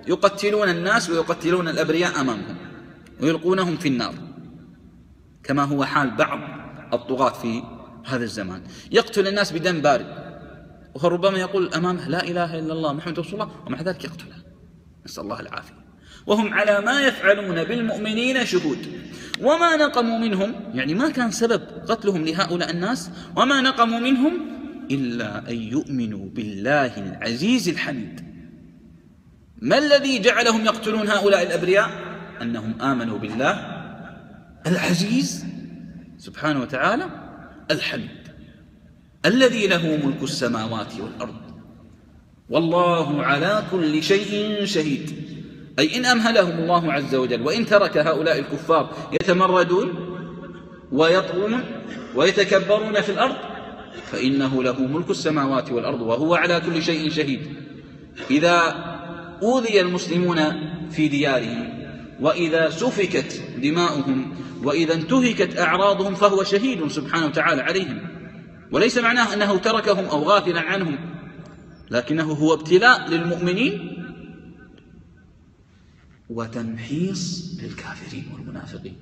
يقتلون 0.06 0.68
الناس 0.68 1.10
ويقتلون 1.10 1.68
الأبرياء 1.68 2.20
أمامهم 2.20 2.56
ويلقونهم 3.20 3.76
في 3.76 3.88
النار. 3.88 4.14
كما 5.44 5.64
هو 5.64 5.84
حال 5.84 6.10
بعض 6.10 6.40
الطغاة 6.92 7.32
في 7.32 7.62
هذا 8.06 8.24
الزمان. 8.24 8.62
يقتل 8.92 9.28
الناس 9.28 9.52
بدم 9.52 9.80
بارد. 9.80 10.06
وربما 10.94 11.38
يقول 11.38 11.74
أمامه 11.74 12.08
لا 12.08 12.22
إله 12.24 12.58
إلا 12.58 12.72
الله 12.72 12.92
محمد 12.92 13.18
رسول 13.18 13.34
الله 13.34 13.52
ومع 13.66 13.82
ذلك 13.82 14.04
يقتله. 14.04 14.34
نسأل 15.06 15.22
الله 15.22 15.40
العافية. 15.40 15.80
وهم 16.26 16.54
على 16.54 16.80
ما 16.80 17.00
يفعلون 17.00 17.64
بالمؤمنين 17.64 18.44
شهود. 18.44 18.78
وما 19.40 19.76
نقموا 19.76 20.18
منهم 20.18 20.54
يعني 20.74 20.94
ما 20.94 21.10
كان 21.10 21.30
سبب 21.30 21.62
قتلهم 21.88 22.24
لهؤلاء 22.24 22.70
الناس 22.70 23.10
وما 23.36 23.60
نقموا 23.60 24.00
منهم 24.00 24.32
إلا 24.90 25.50
أن 25.50 25.56
يؤمنوا 25.56 26.28
بالله 26.28 26.96
العزيز 26.96 27.68
الحميد. 27.68 28.20
ما 29.62 29.78
الذي 29.78 30.18
جعلهم 30.18 30.64
يقتلون 30.64 31.08
هؤلاء 31.08 31.42
الأبرياء؟ 31.42 31.90
أنهم 32.42 32.82
آمنوا 32.82 33.18
بالله 33.18 33.52
العزيز 34.66 35.44
سبحانه 36.18 36.60
وتعالى 36.60 37.29
الحميد 37.70 38.20
الذي 39.26 39.66
له 39.66 39.98
ملك 40.04 40.22
السماوات 40.22 40.92
والأرض. 41.00 41.34
والله 42.50 43.22
على 43.22 43.64
كل 43.70 44.02
شيء 44.02 44.64
شهيد. 44.64 45.12
أي 45.78 45.96
إن 45.96 46.06
أمهلهم 46.06 46.58
الله 46.58 46.92
عز 46.92 47.14
وجل 47.14 47.42
وإن 47.42 47.66
ترك 47.66 47.98
هؤلاء 47.98 48.38
الكفار 48.38 48.90
يتمردون 49.12 49.94
ويطغون 50.92 51.64
ويتكبرون 52.14 53.00
في 53.00 53.12
الأرض 53.12 53.36
فإنه 54.12 54.62
له 54.62 54.80
ملك 54.80 55.10
السماوات 55.10 55.72
والأرض 55.72 56.00
وهو 56.00 56.34
على 56.34 56.60
كل 56.60 56.82
شيء 56.82 57.10
شهيد. 57.10 57.40
إذا 58.30 58.60
أوذي 59.42 59.80
المسلمون 59.80 60.38
في 60.90 61.08
ديارهم 61.08 61.79
وإذا 62.20 62.70
سفكت 62.70 63.42
دماؤهم 63.62 64.34
وإذا 64.64 64.94
انتهكت 64.94 65.58
أعراضهم 65.58 66.14
فهو 66.14 66.44
شهيد 66.44 66.88
سبحانه 66.88 67.26
وتعالى 67.26 67.62
عليهم. 67.62 68.00
وليس 68.72 68.98
معناه 68.98 69.34
أنه 69.34 69.56
تركهم 69.56 70.04
أو 70.04 70.22
غافلا 70.22 70.60
عنهم 70.60 70.98
لكنه 71.90 72.32
هو 72.32 72.54
ابتلاء 72.54 73.08
للمؤمنين 73.08 73.96
وتمحيص 76.30 77.54
للكافرين 77.62 78.24
والمنافقين. 78.34 78.96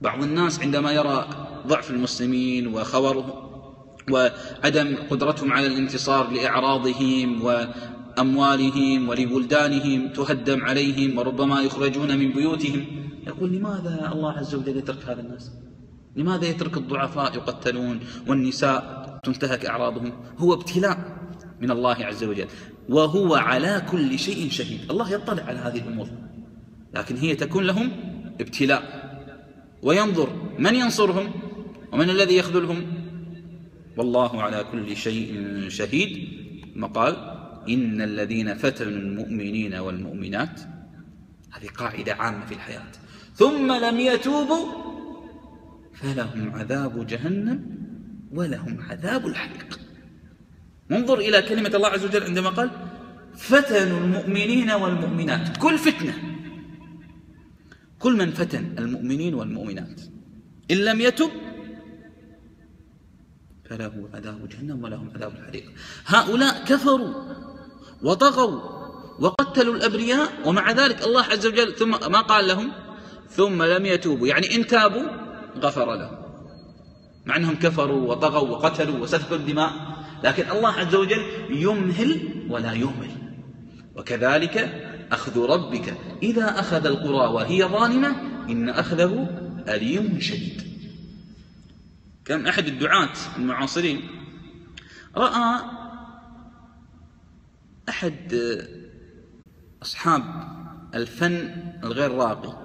بعض 0.00 0.22
الناس 0.22 0.60
عندما 0.60 0.92
يرى 0.92 1.28
ضعف 1.66 1.90
المسلمين 1.90 2.66
وخورهم 2.66 3.52
وعدم 4.10 4.96
قدرتهم 5.10 5.52
على 5.52 5.66
الانتصار 5.66 6.30
لإعراضهم 6.30 7.42
وأموالهم 8.18 9.08
ولبلدانهم 9.08 10.08
تهدم 10.08 10.64
عليهم 10.64 11.18
وربما 11.18 11.60
يخرجون 11.60 12.18
من 12.18 12.32
بيوتهم. 12.32 12.86
يقول 13.26 13.52
لماذا 13.52 14.10
الله 14.12 14.32
عز 14.32 14.54
وجل 14.54 14.76
يترك 14.76 15.04
هذا 15.04 15.20
الناس؟ 15.20 15.52
لماذا 16.16 16.46
يترك 16.46 16.76
الضعفاء 16.76 17.34
يقتلون 17.34 18.00
والنساء 18.28 19.20
تنتهك 19.24 19.66
أعراضهم؟ 19.66 20.12
هو 20.38 20.54
ابتلاء 20.54 21.18
من 21.60 21.70
الله 21.70 21.94
عز 21.94 22.24
وجل 22.24 22.46
وهو 22.88 23.34
على 23.34 23.82
كل 23.90 24.18
شيء 24.18 24.50
شهيد. 24.50 24.90
الله 24.90 25.12
يطلع 25.12 25.42
على 25.42 25.58
هذه 25.58 25.78
الأمور 25.78 26.08
لكن 26.94 27.16
هي 27.16 27.34
تكون 27.34 27.64
لهم 27.64 27.90
ابتلاء. 28.40 29.02
وينظر 29.82 30.28
من 30.58 30.74
ينصرهم 30.74 31.30
ومن 31.92 32.10
الذي 32.10 32.36
يخذلهم؟ 32.36 32.84
والله 33.96 34.42
على 34.42 34.64
كل 34.72 34.96
شيء 34.96 35.44
شهيد. 35.68 36.28
ثم 36.74 36.84
قال 36.84 37.31
إن 37.68 38.02
الذين 38.02 38.54
فتنوا 38.54 38.90
المؤمنين 38.90 39.74
والمؤمنات 39.74 40.60
هذه 41.52 41.66
قاعدة 41.66 42.14
عامة 42.14 42.46
في 42.46 42.54
الحياة. 42.54 42.92
ثم 43.34 43.72
لم 43.72 44.00
يتوبوا 44.00 44.66
فلهم 45.94 46.50
عذاب 46.54 47.06
جهنم 47.06 47.78
ولهم 48.32 48.80
عذاب 48.80 49.26
الحريق. 49.26 49.80
انظر 50.92 51.18
إلى 51.18 51.42
كلمة 51.42 51.68
الله 51.68 51.88
عز 51.88 52.04
وجل 52.04 52.22
عندما 52.22 52.50
قال 52.50 52.70
فتنوا 53.36 54.00
المؤمنين 54.00 54.70
والمؤمنات. 54.70 55.56
كل 55.56 55.78
فتنة. 55.78 56.14
كل 57.98 58.16
من 58.16 58.30
فتن 58.30 58.74
المؤمنين 58.78 59.34
والمؤمنات. 59.34 60.00
إن 60.70 60.76
لم 60.76 61.00
يتب 61.00 61.30
فله 63.64 64.08
عذاب 64.14 64.48
جهنم 64.48 64.84
ولهم 64.84 65.10
عذاب 65.14 65.32
الحريق. 65.32 65.72
هؤلاء 66.06 66.64
كفروا. 66.64 67.14
وطغوا 68.02 68.60
وقتلوا 69.18 69.74
الأبرياء 69.74 70.32
ومع 70.44 70.72
ذلك 70.72 71.02
الله 71.06 71.22
عز 71.22 71.46
وجل 71.46 71.74
ثم 71.74 71.90
ما 71.90 72.20
قال 72.20 72.48
لهم؟ 72.48 72.72
ثم 73.30 73.62
لم 73.62 73.86
يتوبوا. 73.86 74.26
يعني 74.26 74.54
إن 74.54 74.66
تابوا 74.66 75.02
غفر 75.58 75.94
لهم. 75.94 76.16
مع 77.26 77.36
أنهم 77.36 77.54
كفروا 77.54 78.10
وطغوا 78.10 78.48
وقتلوا 78.48 78.98
وسفكوا 78.98 79.36
الدماء 79.36 79.72
لكن 80.24 80.50
الله 80.50 80.72
عز 80.72 80.94
وجل 80.94 81.22
يمهل 81.50 82.28
ولا 82.50 82.72
يهمل. 82.72 83.10
وكذلك 83.96 84.56
أخذ 85.12 85.46
ربك 85.46 85.94
إذا 86.22 86.60
أخذ 86.60 86.86
القرى 86.86 87.32
وهي 87.34 87.64
ظالمة 87.64 88.08
إن 88.48 88.68
أخذه 88.68 89.28
أليم 89.68 90.20
شديد. 90.20 90.62
كان 92.24 92.46
أحد 92.46 92.66
الدعاة 92.66 93.12
المعاصرين 93.36 94.02
رأى 95.16 95.60
أحد 97.88 98.34
أصحاب 99.82 100.22
الفن 100.94 101.54
الغير 101.84 102.10
راقي 102.10 102.62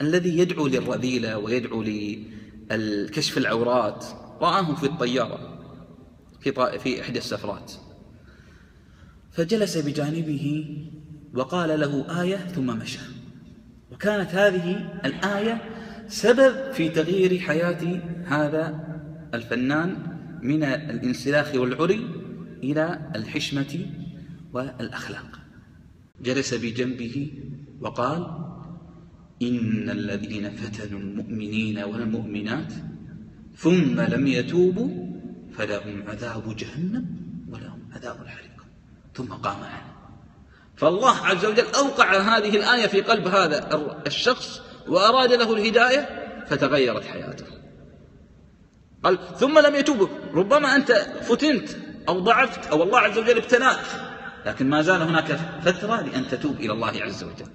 الذي 0.00 0.38
يدعو 0.38 0.66
للرذيلة 0.66 1.38
ويدعو 1.38 1.82
لكشف 2.70 3.38
العورات 3.38 4.04
رآه 4.40 4.74
في 4.74 4.86
الطيارة 4.86 5.52
في, 6.40 6.78
في 6.78 7.00
إحدى 7.00 7.18
السفرات. 7.18 7.72
فجلس 9.32 9.78
بجانبه 9.78 10.76
وقال 11.34 11.80
له 11.80 12.22
آية 12.22 12.36
ثم 12.36 12.66
مشى. 12.66 13.00
وكانت 13.90 14.30
هذه 14.30 15.00
الآية 15.04 15.62
سبب 16.08 16.72
في 16.72 16.88
تغيير 16.88 17.38
حياة 17.38 18.00
هذا 18.26 18.80
الفنان 19.34 19.96
من 20.42 20.64
الانسلاخ 20.64 21.54
والعري 21.54 22.06
إلى 22.62 23.10
الحشمة 23.16 23.86
والأخلاق. 24.52 25.38
جلس 26.20 26.54
بجنبه 26.54 27.32
وقال 27.80 28.26
إن 29.42 29.90
الذين 29.90 30.50
فتنوا 30.50 31.00
المؤمنين 31.00 31.78
والمؤمنات 31.78 32.72
ثم 33.56 34.00
لم 34.00 34.26
يتوبوا 34.26 35.06
فلهم 35.52 36.02
عذاب 36.08 36.56
جهنم 36.56 37.06
ولهم 37.50 37.88
عذاب 37.92 38.22
الحريق. 38.22 38.64
ثم 39.14 39.32
قام 39.32 39.62
عنه. 39.62 39.92
فالله 40.76 41.16
عز 41.16 41.44
وجل 41.44 41.66
أوقع 41.66 42.16
هذه 42.16 42.56
الآية 42.56 42.86
في 42.86 43.00
قلب 43.00 43.26
هذا 43.26 43.68
الشخص 44.06 44.60
وأراد 44.88 45.32
له 45.32 45.54
الهداية 45.54 46.08
فتغيرت 46.46 47.04
حياته. 47.04 47.46
قال 49.04 49.18
ثم 49.36 49.58
لم 49.58 49.74
يتوبوا 49.74 50.08
ربما 50.34 50.76
أنت 50.76 50.92
فتنت 51.22 51.68
أو 52.08 52.20
ضعفت 52.20 52.66
أو 52.66 52.82
الله 52.82 52.98
عز 52.98 53.18
وجل 53.18 53.36
ابتلاك 53.36 54.11
لكن 54.46 54.70
ما 54.70 54.82
زال 54.82 55.02
هناك 55.02 55.38
فترة 55.62 56.00
لأن 56.00 56.28
تتوب 56.28 56.56
إلى 56.60 56.72
الله 56.72 56.92
عز 57.02 57.24
وجل. 57.24 57.46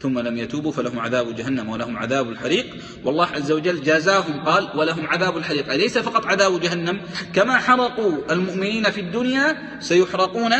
ثم 0.00 0.18
لم 0.18 0.36
يتوبوا 0.36 0.72
فلهم 0.72 0.98
عذاب 0.98 1.34
جهنم 1.34 1.68
ولهم 1.68 1.96
عذاب 1.96 2.30
الحريق. 2.30 2.66
والله 3.04 3.26
عز 3.26 3.52
وجل 3.52 3.82
جازاهم 3.82 4.44
قال 4.44 4.70
ولهم 4.78 5.06
عذاب 5.06 5.36
الحريق. 5.36 5.70
أي 5.70 5.78
ليس 5.78 5.98
فقط 5.98 6.26
عذاب 6.26 6.60
جهنم؟ 6.60 7.00
كما 7.32 7.58
حرقوا 7.58 8.32
المؤمنين 8.32 8.90
في 8.90 9.00
الدنيا 9.00 9.56
سيحرقون 9.80 10.52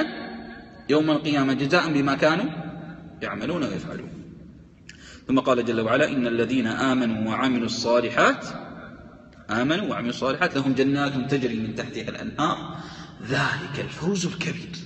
يوم 0.89 1.11
القيامة 1.11 1.53
جزاء 1.53 1.93
بما 1.93 2.15
كانوا 2.15 2.45
يعملون 3.23 3.63
ويفعلون. 3.63 4.11
ثم 5.29 5.39
قال 5.41 5.65
جل 5.65 5.81
وعلا 5.81 6.09
إن 6.09 6.27
الذين 6.27 6.67
آمنوا 6.67 7.31
وعملوا 7.31 7.67
الصالحات 7.67 8.47
آمنوا 9.51 9.87
وعملوا 9.87 10.11
الصالحات 10.11 10.57
لهم 10.57 10.73
جنات 10.73 11.31
تجري 11.31 11.57
من 11.57 11.75
تحتها 11.75 12.09
الأنهار. 12.09 12.77
ذلك 13.27 13.85
الفوز 13.85 14.27
الكبير. 14.27 14.77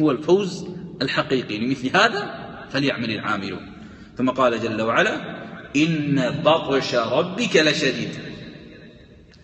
هو 0.00 0.10
الفوز 0.10 0.66
الحقيقي. 1.02 1.58
لمثل 1.58 1.96
هذا 1.96 2.48
فليعمل 2.70 3.10
العاملون. 3.10 3.72
ثم 4.18 4.30
قال 4.30 4.60
جل 4.60 4.82
وعلا 4.82 5.44
إن 5.76 6.42
بطش 6.44 6.94
ربك 6.94 7.56
لشديد. 7.56 8.18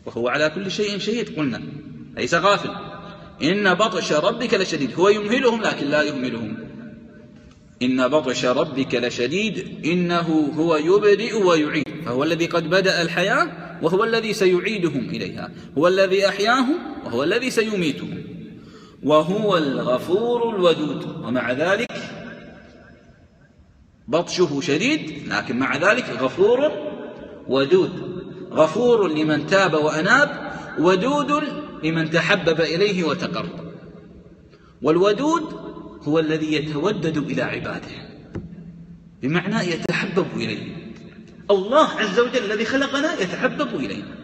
وهو 0.07 0.29
على 0.29 0.51
كل 0.51 0.71
شيء 0.71 0.99
شهيد. 0.99 1.37
قلنا 1.37 1.63
ليس 2.17 2.35
غافل. 2.35 2.71
إن 3.43 3.75
بطش 3.75 4.13
ربك 4.13 4.55
لشديد. 4.55 4.95
هو 4.95 5.09
يمهلهم 5.09 5.63
لكن 5.63 5.87
لا 5.87 6.03
يهملهم. 6.03 6.57
إن 7.83 8.09
بطش 8.09 8.45
ربك 8.45 8.95
لشديد. 8.95 9.87
إنه 9.87 10.53
هو 10.57 10.77
يبدئ 10.77 11.45
ويعيد. 11.45 11.87
فهو 12.07 12.25
الذي 12.25 12.47
قد 12.47 12.71
بدأ 12.71 13.03
الحياة 13.03 13.66
وهو 13.83 14.05
الذي 14.05 14.33
سيعيدهم 14.33 15.09
إليها. 15.09 15.51
هو 15.79 15.89
الذي 15.89 16.29
أحياهم 16.29 16.77
وهو 17.05 17.23
الذي 17.23 17.51
سيميتهم. 17.51 18.25
وهو 19.03 19.57
الغفور 19.57 20.57
الودود. 20.57 21.25
ومع 21.25 21.53
ذلك 21.53 21.93
بطشه 24.09 24.61
شديد 24.61 25.29
لكن 25.29 25.59
مع 25.59 25.77
ذلك 25.77 26.05
غفور 26.21 26.71
ودود. 27.49 28.23
غفور 28.51 29.09
لمن 29.09 29.47
تاب 29.47 29.75
وأناب 29.75 30.53
ودود 30.79 31.43
لمن 31.85 32.11
تحبب 32.11 32.61
إليه 32.61 33.05
وتقرب. 33.05 33.67
والودود 34.83 35.43
هو 36.03 36.19
الذي 36.19 36.53
يتودد 36.53 37.17
إلى 37.17 37.43
عباده. 37.43 38.07
بمعنى 39.23 39.71
يتحبب 39.71 40.27
إليه. 40.37 40.86
الله 41.51 41.89
عز 41.89 42.21
وجل 42.21 42.45
الذي 42.45 42.65
خلقنا 42.65 43.21
يتحبب 43.21 43.75
إلينا 43.75 44.15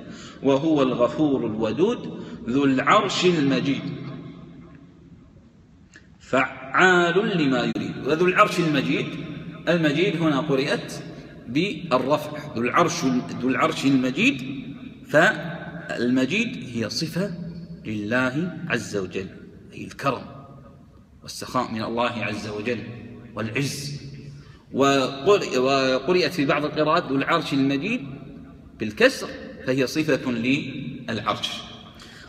وهو 0.42 0.82
الغفور 0.82 1.46
الودود 1.46 2.24
ذو 2.48 2.64
العرش 2.64 3.24
المجيد. 3.24 3.82
فعال 6.20 7.38
لما 7.38 7.72
يريد. 7.76 8.06
وذو 8.06 8.26
العرش 8.26 8.58
المجيد 8.58 9.06
المجيد 9.68 10.16
هنا 10.16 10.40
قرئت 10.40 11.02
بالرفع. 11.48 12.54
ذو 12.54 12.62
العرش 12.62 13.04
ذو 13.40 13.48
العرش 13.48 13.85
المجيد 13.85 14.64
فالمجيد 15.08 16.76
هي 16.76 16.90
صفة 16.90 17.35
لله 17.87 18.58
عز 18.68 18.96
وجل 18.96 19.26
أي 19.74 19.85
الكرم 19.85 20.22
والسخاء 21.22 21.72
من 21.72 21.82
الله 21.82 22.11
عز 22.24 22.48
وجل 22.48 22.82
والعز. 23.35 24.01
وقرئت 24.72 26.32
في 26.32 26.46
بعض 26.46 26.64
القراءات 26.64 27.04
ذو 27.08 27.16
العرش 27.16 27.52
المجيد 27.52 28.06
بالكسر 28.80 29.28
فهي 29.66 29.87
صفة 29.87 30.30
للعرش. 30.30 31.50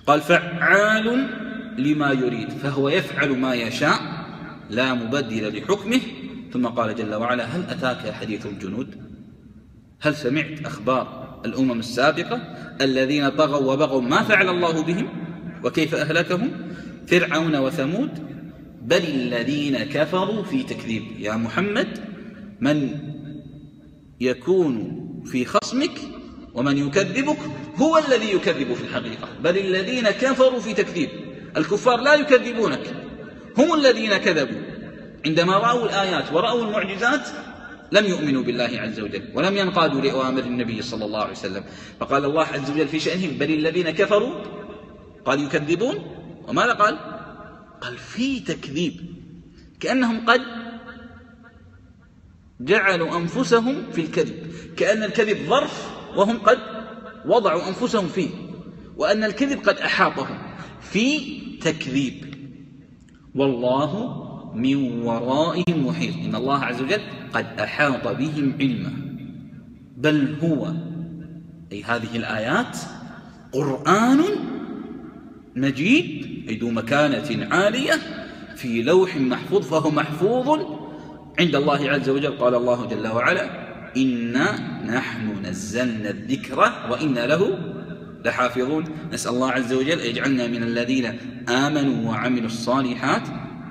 قال 0.07 0.21
فعال 0.21 1.27
لما 1.77 2.11
يريد. 2.11 2.49
فهو 2.49 2.89
يفعل 2.89 3.29
ما 3.29 3.53
يشاء 3.53 3.99
لا 4.69 4.93
مبدل 4.93 5.57
لحكمه. 5.57 5.99
ثم 6.53 6.67
قال 6.67 6.95
جل 6.95 7.15
وعلا 7.15 7.43
هل 7.45 7.63
أتاك 7.69 8.13
حديث 8.13 8.45
الجنود؟ 8.45 8.95
هل 10.01 10.15
سمعت 10.15 10.65
أخبار 10.65 11.41
الأمم 11.45 11.79
السابقة 11.79 12.35
الذين 12.81 13.29
طغوا 13.29 13.73
وبغوا 13.73 14.01
ما 14.01 14.23
فعل 14.23 14.49
الله 14.49 14.83
بهم؟ 14.83 15.07
وكيف 15.63 15.95
أهلكهم؟ 15.95 16.51
فرعون 17.07 17.55
وثمود 17.55 18.09
بل 18.81 19.03
الذين 19.03 19.77
كفروا 19.77 20.43
في 20.43 20.63
تكذيب. 20.63 21.03
يا 21.19 21.35
محمد 21.35 22.12
من 22.63 22.99
يكون 24.21 24.75
في 25.25 25.45
خصمك 25.45 25.97
ومن 26.53 26.77
يكذبك 26.77 27.37
هو 27.75 27.97
الذي 27.97 28.31
يكذب 28.35 28.73
في 28.73 28.83
الحقيقة. 28.83 29.27
بل 29.43 29.57
الذين 29.57 30.09
كفروا 30.09 30.59
في 30.59 30.73
تكذيب. 30.73 31.09
الكفار 31.57 32.01
لا 32.01 32.13
يكذبونك. 32.13 32.95
هم 33.57 33.73
الذين 33.73 34.17
كذبوا. 34.17 34.61
عندما 35.25 35.57
رأوا 35.57 35.85
الآيات 35.85 36.33
ورأوا 36.33 36.63
المعجزات 36.63 37.27
لم 37.91 38.05
يؤمنوا 38.05 38.43
بالله 38.43 38.71
عز 38.73 38.99
وجل 38.99 39.23
ولم 39.35 39.57
ينقادوا 39.57 40.01
لأوامر 40.01 40.43
النبي 40.43 40.81
صلى 40.81 41.05
الله 41.05 41.21
عليه 41.21 41.31
وسلم. 41.31 41.63
فقال 41.99 42.25
الله 42.25 42.45
عز 42.45 42.71
وجل 42.71 42.87
في 42.87 42.99
شأنهم 42.99 43.37
بل 43.37 43.53
الذين 43.53 43.89
كفروا؟ 43.89 44.33
قال 45.25 45.43
يكذبون. 45.43 45.95
وماذا 46.47 46.73
قال؟ 46.73 46.97
قال 47.81 47.97
في 47.97 48.39
تكذيب. 48.39 48.93
كأنهم 49.79 50.25
قد 50.25 50.41
جعلوا 52.65 53.17
أنفسهم 53.17 53.91
في 53.91 54.01
الكذب. 54.01 54.33
كأن 54.77 55.03
الكذب 55.03 55.37
ظرف 55.49 55.91
وهم 56.15 56.37
قد 56.37 56.57
وضعوا 57.25 57.67
أنفسهم 57.67 58.07
فيه 58.07 58.29
وأن 58.97 59.23
الكذب 59.23 59.59
قد 59.59 59.77
أحاطهم 59.77 60.37
في 60.81 61.19
تكذيب. 61.61 62.35
والله 63.35 64.23
من 64.55 65.01
ورائهم 65.01 65.87
محيط. 65.87 66.15
إن 66.15 66.35
الله 66.35 66.59
عز 66.59 66.81
وجل 66.81 67.01
قد 67.33 67.45
أحاط 67.59 68.07
بهم 68.07 68.53
علما. 68.59 68.93
بل 69.97 70.35
هو 70.43 70.73
أي 71.71 71.83
هذه 71.83 72.15
الآيات 72.15 72.77
قرآن 73.53 74.21
مجيد 75.55 76.49
أي 76.49 76.57
ذو 76.57 76.69
مكانة 76.69 77.55
عالية 77.55 77.99
في 78.55 78.81
لوح 78.81 79.17
محفوظ 79.17 79.61
فهو 79.61 79.91
محفوظ 79.91 80.59
عند 81.39 81.55
الله 81.55 81.89
عز 81.89 82.09
وجل 82.09 82.31
قال 82.31 82.55
الله 82.55 82.85
جل 82.85 83.07
وعلا 83.07 83.49
إنا 83.97 84.47
نحن 84.85 85.45
نزلنا 85.45 86.09
الذكر 86.09 86.59
وإنا 86.91 87.27
له 87.27 87.59
لحافظون. 88.25 88.83
نسأل 89.13 89.31
الله 89.31 89.51
عز 89.51 89.73
وجل 89.73 89.99
يجعلنا 89.99 90.47
من 90.47 90.63
الذين 90.63 91.05
آمنوا 91.49 92.09
وعملوا 92.09 92.45
الصالحات 92.45 93.21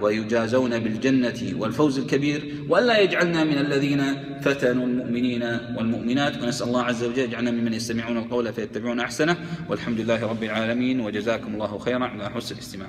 ويجازون 0.01 0.79
بالجنة 0.79 1.53
والفوز 1.59 1.99
الكبير 1.99 2.55
وألا 2.69 2.99
يجعلنا 2.99 3.45
من 3.45 3.59
الذين 3.59 4.03
فتنوا 4.41 4.87
المؤمنين 4.87 5.43
والمؤمنات. 5.77 6.43
ونسأل 6.43 6.67
الله 6.69 6.83
عز 6.83 7.05
وجل 7.05 7.19
يجعلنا 7.19 7.51
ممن 7.51 7.75
يستمعون 7.75 8.17
القول 8.17 8.53
فيتبعون 8.53 9.01
أحسنه. 9.01 9.37
والحمد 9.69 10.01
لله 10.01 10.27
رب 10.27 10.43
العالمين 10.43 11.01
وجزاكم 11.01 11.55
الله 11.55 11.79
خيرا 11.79 12.05
على 12.05 12.31
حسن 12.31 12.55
الاستماع. 12.55 12.89